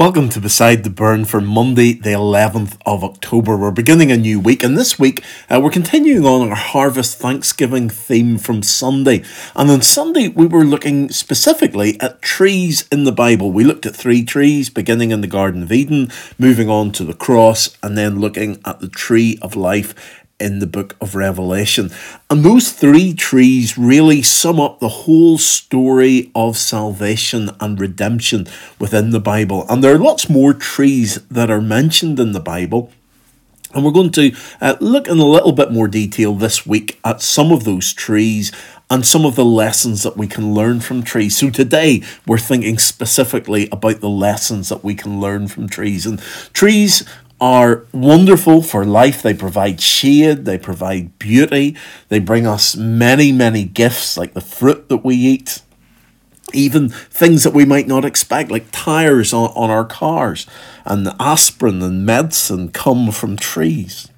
[0.00, 3.54] Welcome to Beside the Burn for Monday, the 11th of October.
[3.54, 7.90] We're beginning a new week, and this week uh, we're continuing on our Harvest Thanksgiving
[7.90, 9.22] theme from Sunday.
[9.54, 13.52] And on Sunday, we were looking specifically at trees in the Bible.
[13.52, 17.12] We looked at three trees, beginning in the Garden of Eden, moving on to the
[17.12, 21.90] cross, and then looking at the tree of life in the book of Revelation.
[22.28, 28.46] And those three trees really sum up the whole story of salvation and redemption
[28.78, 29.66] within the Bible.
[29.68, 32.92] And there are lots more trees that are mentioned in the Bible.
[33.72, 37.22] And we're going to uh, look in a little bit more detail this week at
[37.22, 38.50] some of those trees
[38.90, 41.36] and some of the lessons that we can learn from trees.
[41.36, 46.04] So today we're thinking specifically about the lessons that we can learn from trees.
[46.04, 46.18] And
[46.52, 47.08] trees
[47.40, 49.22] are wonderful for life.
[49.22, 51.76] They provide shade, they provide beauty,
[52.08, 55.62] they bring us many, many gifts like the fruit that we eat,
[56.52, 60.46] even things that we might not expect, like tires on, on our cars,
[60.84, 64.08] and aspirin and medicine come from trees.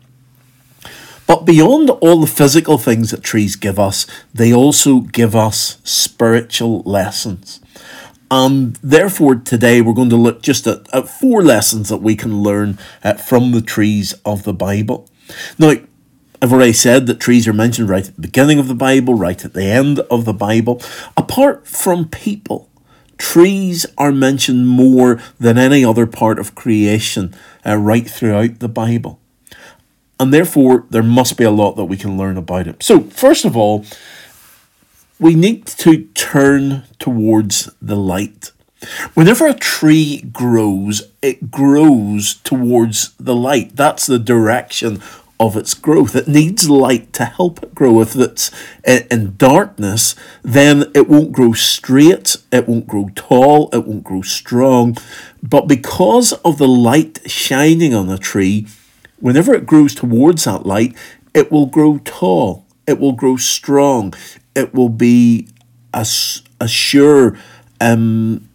[1.26, 6.82] But beyond all the physical things that trees give us, they also give us spiritual
[6.82, 7.61] lessons.
[8.32, 12.42] And therefore, today we're going to look just at, at four lessons that we can
[12.42, 15.06] learn uh, from the trees of the Bible.
[15.58, 15.74] Now,
[16.40, 19.44] I've already said that trees are mentioned right at the beginning of the Bible, right
[19.44, 20.80] at the end of the Bible.
[21.14, 22.70] Apart from people,
[23.18, 27.34] trees are mentioned more than any other part of creation
[27.66, 29.20] uh, right throughout the Bible.
[30.18, 32.82] And therefore, there must be a lot that we can learn about it.
[32.82, 33.84] So, first of all,
[35.22, 38.50] we need to turn towards the light.
[39.14, 43.76] Whenever a tree grows, it grows towards the light.
[43.76, 45.00] That's the direction
[45.38, 46.16] of its growth.
[46.16, 48.00] It needs light to help it grow.
[48.00, 48.50] If it's
[48.84, 54.96] in darkness, then it won't grow straight, it won't grow tall, it won't grow strong.
[55.40, 58.66] But because of the light shining on the tree,
[59.20, 60.96] whenever it grows towards that light,
[61.32, 64.14] it will grow tall, it will grow strong,
[64.54, 65.48] it will be
[65.94, 66.06] a,
[66.60, 67.38] a sure
[67.80, 68.48] um,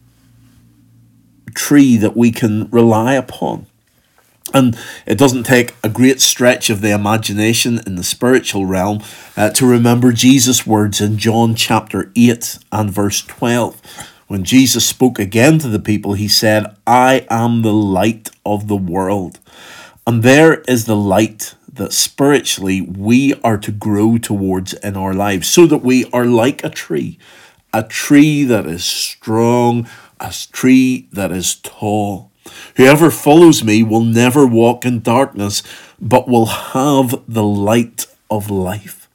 [1.53, 3.65] tree that we can rely upon.
[4.53, 9.03] And it doesn't take a great stretch of the imagination in the spiritual realm
[9.35, 13.81] uh, to remember Jesus' words in John chapter 8 and verse 12.
[14.27, 18.77] When Jesus spoke again to the people, he said, I am the light of the
[18.77, 19.39] world.
[20.05, 25.47] And there is the light that spiritually we are to grow towards in our lives
[25.47, 27.17] so that we are like a tree,
[27.73, 29.87] a tree that is strong,
[30.19, 32.31] a tree that is tall.
[32.75, 35.63] Whoever follows me will never walk in darkness,
[35.99, 39.07] but will have the light of life.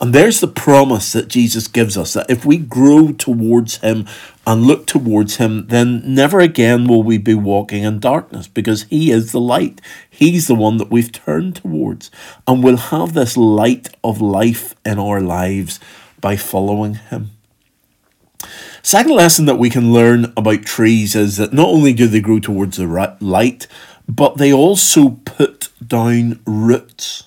[0.00, 4.06] And there's the promise that Jesus gives us that if we grow towards Him
[4.46, 9.10] and look towards Him, then never again will we be walking in darkness because He
[9.10, 9.80] is the light.
[10.08, 12.10] He's the one that we've turned towards.
[12.46, 15.80] And we'll have this light of life in our lives
[16.20, 17.32] by following Him.
[18.82, 22.38] Second lesson that we can learn about trees is that not only do they grow
[22.38, 23.66] towards the light,
[24.08, 27.24] but they also put down roots.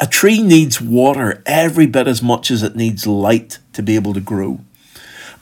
[0.00, 4.14] A tree needs water every bit as much as it needs light to be able
[4.14, 4.60] to grow.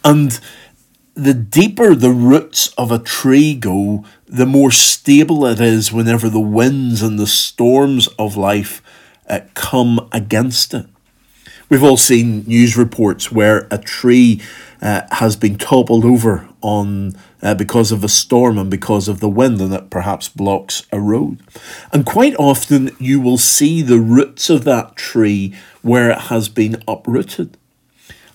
[0.05, 0.41] And
[1.17, 6.39] the deeper the roots of a tree go, the more stable it is whenever the
[6.39, 8.83] winds and the storms of life
[9.29, 10.87] uh, come against it.
[11.69, 14.43] We've all seen news reports where a tree
[14.81, 19.29] uh, has been toppled over on uh, because of a storm and because of the
[19.29, 21.41] wind, and it perhaps blocks a road.
[21.93, 26.83] And quite often, you will see the roots of that tree where it has been
[26.87, 27.57] uprooted,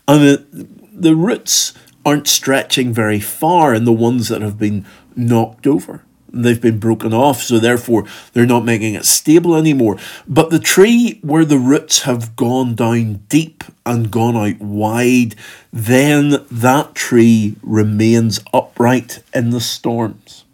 [0.08, 1.74] and it, the roots
[2.06, 4.86] aren't stretching very far in the ones that have been
[5.16, 6.04] knocked over
[6.34, 9.98] they've been broken off, so therefore they're not making it stable anymore.
[10.28, 15.36] But the tree where the roots have gone down deep and gone out wide,
[15.72, 20.46] then that tree remains upright in the storms.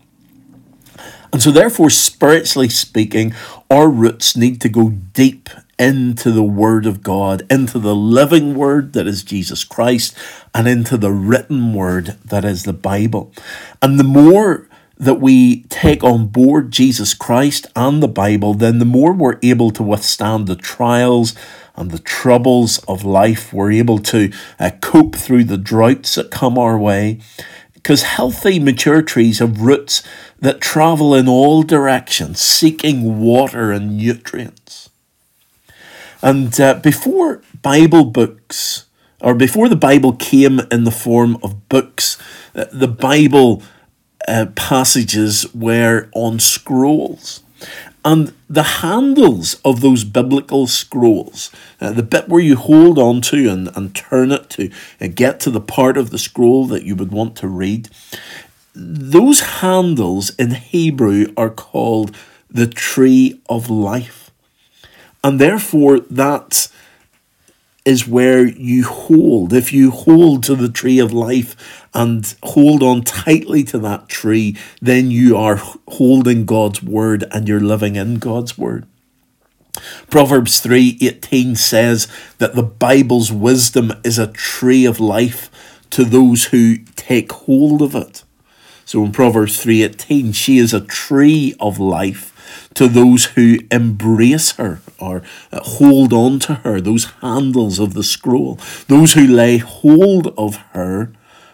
[1.32, 3.34] And so, therefore, spiritually speaking,
[3.70, 8.94] our roots need to go deep into the Word of God, into the living Word
[8.94, 10.16] that is Jesus Christ,
[10.54, 13.32] and into the written Word that is the Bible.
[13.82, 18.86] And the more that we take on board Jesus Christ and the Bible, then the
[18.86, 21.36] more we're able to withstand the trials
[21.78, 23.54] and the troubles of life.
[23.54, 27.20] We're able to uh, cope through the droughts that come our way.
[27.74, 30.04] Because healthy, mature trees have roots
[30.40, 34.87] that travel in all directions, seeking water and nutrients.
[36.22, 38.86] And uh, before Bible books,
[39.22, 42.18] or before the Bible came in the form of books,
[42.56, 43.64] uh, the Bible
[44.28, 47.44] uh, passages were on scrolls.
[48.06, 53.50] And the handles of those biblical scrolls, uh, the bit where you hold on to
[53.50, 54.72] and, and turn it to
[55.02, 57.90] uh, get to the part of the scroll that you would want to read,
[58.74, 62.16] those handles in Hebrew are called
[62.50, 64.27] the tree of life.
[65.28, 66.70] And therefore, that
[67.84, 69.52] is where you hold.
[69.52, 74.56] If you hold to the tree of life and hold on tightly to that tree,
[74.82, 78.86] then you are holding God's word and you're living in God's word.
[80.10, 82.08] Proverbs 3:18 says
[82.38, 85.52] that the Bible's wisdom is a tree of life
[85.90, 88.24] to those who take hold of it.
[88.86, 92.32] So in Proverbs 3:18 she is a tree of life
[92.78, 98.04] to those who embrace her or uh, hold on to her, those handles of the
[98.04, 98.60] scroll.
[98.88, 101.12] Those who lay hold of her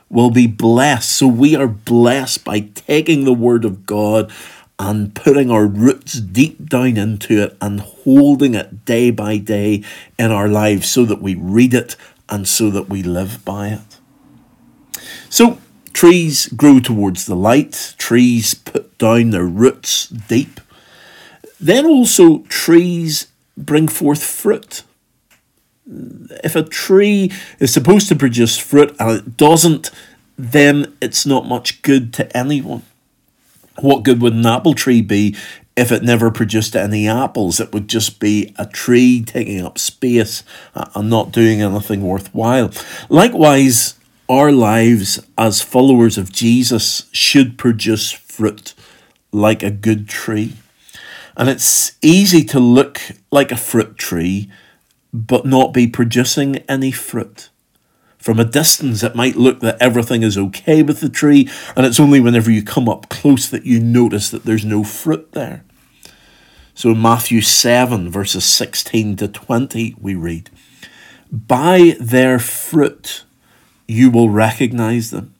[0.09, 1.09] will be blessed.
[1.09, 4.33] So we are blessed by taking the word of God
[4.77, 9.81] and putting our roots deep down into it and holding it day by day
[10.19, 11.95] in our lives so that we read it
[12.27, 13.99] and so that we live by it.
[15.29, 15.59] So,
[15.93, 20.59] trees grow towards the light, trees put down their roots deep.
[21.63, 24.83] Then also, trees bring forth fruit.
[26.43, 29.89] If a tree is supposed to produce fruit and it doesn't,
[30.37, 32.83] then it's not much good to anyone.
[33.79, 35.37] What good would an apple tree be
[35.77, 37.61] if it never produced any apples?
[37.61, 40.43] It would just be a tree taking up space
[40.75, 42.71] and not doing anything worthwhile.
[43.07, 48.73] Likewise, our lives as followers of Jesus should produce fruit
[49.31, 50.57] like a good tree.
[51.35, 53.01] And it's easy to look
[53.31, 54.51] like a fruit tree,
[55.13, 57.49] but not be producing any fruit.
[58.17, 61.99] From a distance, it might look that everything is okay with the tree, and it's
[61.99, 65.63] only whenever you come up close that you notice that there's no fruit there.
[66.75, 70.49] So in Matthew 7, verses 16 to 20, we read,
[71.31, 73.23] By their fruit
[73.87, 75.33] you will recognize them.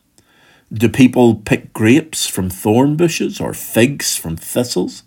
[0.72, 5.04] Do people pick grapes from thorn bushes or figs from thistles?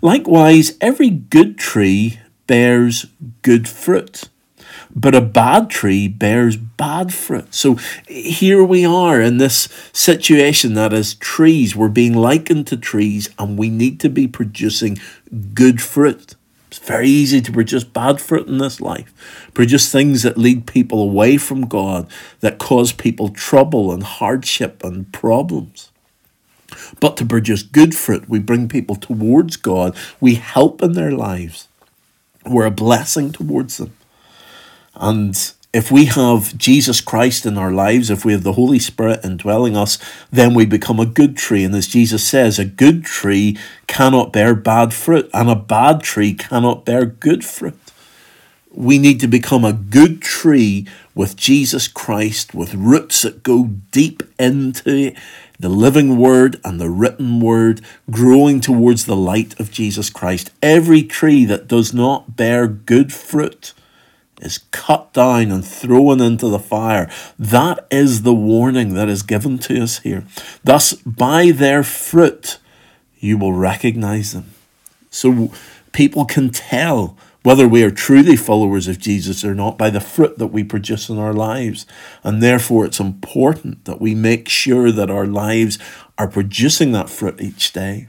[0.00, 3.06] Likewise, every good tree bears
[3.42, 4.28] good fruit,
[4.94, 7.54] but a bad tree bears bad fruit.
[7.54, 7.76] So
[8.08, 13.58] here we are in this situation that as trees, we're being likened to trees and
[13.58, 14.98] we need to be producing
[15.54, 16.34] good fruit.
[16.68, 21.02] It's very easy to produce bad fruit in this life, produce things that lead people
[21.02, 22.08] away from God,
[22.40, 25.90] that cause people trouble and hardship and problems.
[27.00, 29.96] But to produce good fruit, we bring people towards God.
[30.20, 31.68] We help in their lives.
[32.46, 33.96] We're a blessing towards them.
[34.94, 35.36] And
[35.72, 39.76] if we have Jesus Christ in our lives, if we have the Holy Spirit indwelling
[39.76, 39.98] us,
[40.32, 41.62] then we become a good tree.
[41.62, 43.56] And as Jesus says, a good tree
[43.86, 47.78] cannot bear bad fruit, and a bad tree cannot bear good fruit.
[48.72, 54.22] We need to become a good tree with Jesus Christ, with roots that go deep
[54.38, 55.14] into
[55.60, 60.50] the living word and the written word, growing towards the light of Jesus Christ.
[60.62, 63.74] Every tree that does not bear good fruit
[64.40, 67.10] is cut down and thrown into the fire.
[67.38, 70.24] That is the warning that is given to us here.
[70.64, 72.58] Thus, by their fruit,
[73.18, 74.52] you will recognize them.
[75.10, 75.52] So
[75.92, 80.38] people can tell whether we are truly followers of Jesus or not by the fruit
[80.38, 81.86] that we produce in our lives.
[82.22, 85.78] And therefore, it's important that we make sure that our lives
[86.18, 88.08] are producing that fruit each day.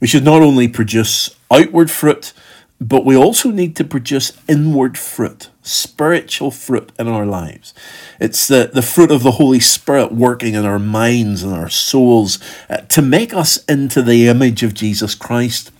[0.00, 2.32] We should not only produce outward fruit,
[2.80, 7.74] but we also need to produce inward fruit, spiritual fruit in our lives.
[8.20, 12.38] It's the, the fruit of the Holy Spirit working in our minds and our souls
[12.70, 15.72] uh, to make us into the image of Jesus Christ.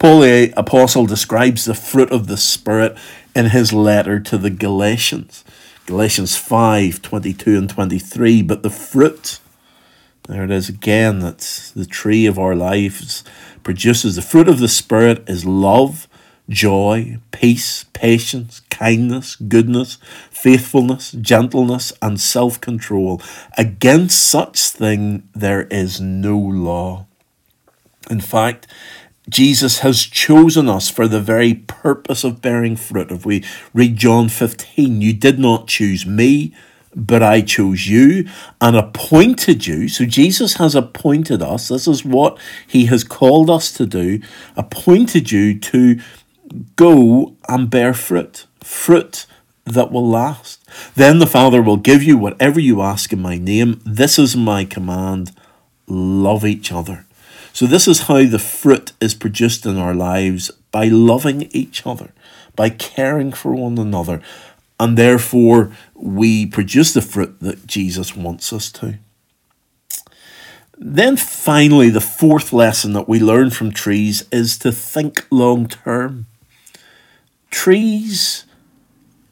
[0.00, 2.96] Paul the Apostle describes the fruit of the Spirit
[3.36, 5.44] in his letter to the Galatians.
[5.84, 8.40] Galatians 5 22 and 23.
[8.40, 9.40] But the fruit,
[10.26, 13.24] there it is again, that's the tree of our lives,
[13.62, 16.08] produces the fruit of the Spirit is love,
[16.48, 19.98] joy, peace, patience, kindness, goodness,
[20.30, 23.20] faithfulness, gentleness, and self control.
[23.58, 27.04] Against such thing there is no law.
[28.08, 28.66] In fact,
[29.30, 33.10] Jesus has chosen us for the very purpose of bearing fruit.
[33.10, 36.52] If we read John 15, you did not choose me,
[36.94, 38.28] but I chose you
[38.60, 39.88] and appointed you.
[39.88, 41.68] So Jesus has appointed us.
[41.68, 44.20] This is what he has called us to do.
[44.56, 46.00] Appointed you to
[46.76, 49.26] go and bear fruit, fruit
[49.64, 50.60] that will last.
[50.96, 53.80] Then the Father will give you whatever you ask in my name.
[53.84, 55.32] This is my command
[55.86, 57.06] love each other.
[57.52, 62.12] So, this is how the fruit is produced in our lives by loving each other,
[62.56, 64.22] by caring for one another,
[64.78, 68.98] and therefore we produce the fruit that Jesus wants us to.
[70.78, 76.26] Then, finally, the fourth lesson that we learn from trees is to think long term.
[77.50, 78.46] Trees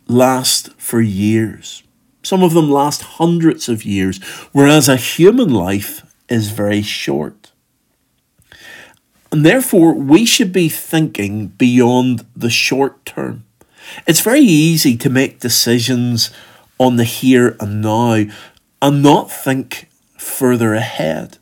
[0.06, 1.82] last for years.
[2.22, 4.22] Some of them last hundreds of years,
[4.52, 7.52] whereas a human life is very short.
[9.30, 13.44] And therefore, we should be thinking beyond the short term.
[14.06, 16.30] It's very easy to make decisions
[16.78, 18.24] on the here and now
[18.80, 21.38] and not think further ahead.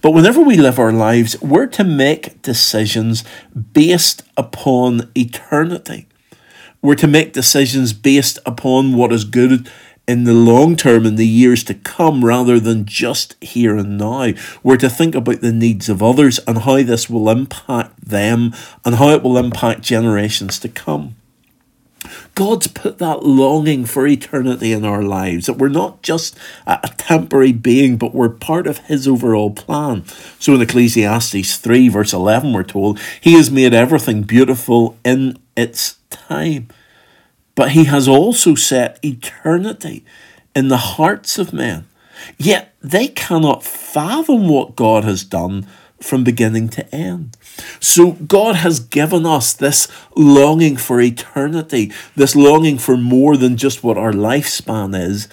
[0.00, 3.24] But whenever we live our lives, we're to make decisions
[3.72, 6.06] based upon eternity.
[6.82, 9.70] We're to make decisions based upon what is good
[10.06, 14.32] in the long term, in the years to come, rather than just here and now.
[14.62, 18.96] We're to think about the needs of others and how this will impact them and
[18.96, 21.16] how it will impact generations to come.
[22.34, 27.52] God's put that longing for eternity in our lives, that we're not just a temporary
[27.52, 30.04] being, but we're part of His overall plan.
[30.38, 35.98] So in Ecclesiastes 3, verse 11, we're told, He has made everything beautiful in its
[36.10, 36.68] time.
[37.54, 40.04] But He has also set eternity
[40.54, 41.86] in the hearts of men.
[42.38, 45.66] Yet they cannot fathom what God has done
[46.00, 47.36] from beginning to end.
[47.80, 53.82] So God has given us this longing for eternity, this longing for more than just
[53.82, 55.28] what our lifespan is.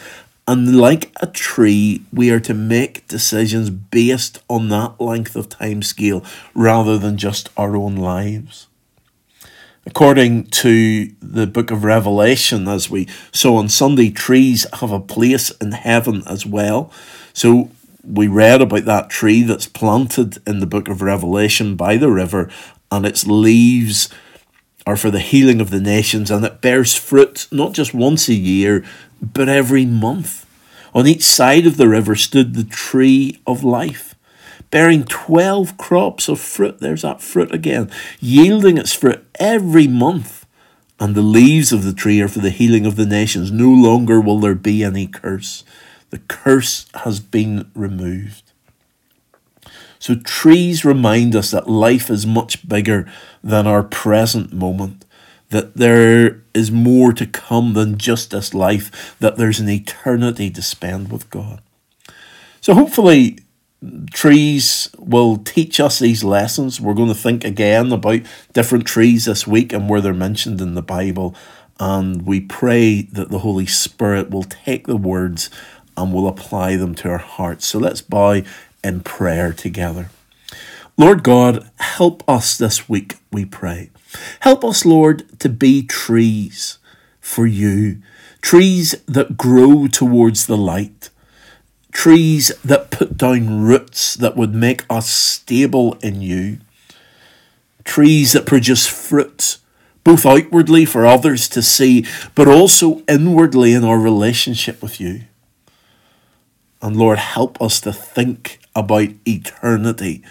[0.47, 5.81] And like a tree, we are to make decisions based on that length of time
[5.81, 6.23] scale
[6.53, 8.67] rather than just our own lives.
[9.85, 15.49] According to the book of Revelation, as we saw on Sunday, trees have a place
[15.51, 16.91] in heaven as well.
[17.33, 17.71] So
[18.03, 22.47] we read about that tree that's planted in the book of Revelation by the river,
[22.91, 24.07] and its leaves
[24.85, 28.35] are for the healing of the nations, and it bears fruit not just once a
[28.35, 28.85] year,
[29.19, 30.45] but every month.
[30.93, 34.10] On each side of the river stood the tree of life,
[34.71, 36.79] bearing 12 crops of fruit.
[36.79, 40.45] There's that fruit again, yielding its fruit every month.
[40.99, 43.51] And the leaves of the tree are for the healing of the nations.
[43.51, 45.63] No longer will there be any curse.
[46.11, 48.51] The curse has been removed.
[49.97, 53.07] So, trees remind us that life is much bigger
[53.43, 55.05] than our present moment,
[55.49, 60.61] that there is more to come than just this life, that there's an eternity to
[60.61, 61.61] spend with God.
[62.61, 63.37] So, hopefully,
[64.11, 66.79] trees will teach us these lessons.
[66.79, 68.21] We're going to think again about
[68.53, 71.35] different trees this week and where they're mentioned in the Bible.
[71.79, 75.49] And we pray that the Holy Spirit will take the words
[75.97, 77.65] and we'll apply them to our hearts.
[77.65, 78.41] So let's bow
[78.83, 80.09] in prayer together.
[80.97, 83.89] Lord God, help us this week, we pray.
[84.41, 86.77] Help us, Lord, to be trees
[87.19, 88.01] for you,
[88.41, 91.09] trees that grow towards the light,
[91.91, 96.59] trees that put down roots that would make us stable in you,
[97.83, 99.57] trees that produce fruit,
[100.03, 105.21] both outwardly for others to see, but also inwardly in our relationship with you.
[106.81, 110.23] And Lord, help us to think about eternity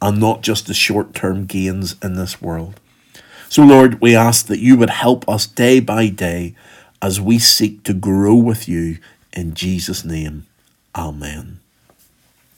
[0.00, 2.78] and not just the short term gains in this world.
[3.48, 6.54] So, Lord, we ask that you would help us day by day
[7.00, 8.98] as we seek to grow with you
[9.32, 10.46] in Jesus' name.
[10.96, 11.65] Amen.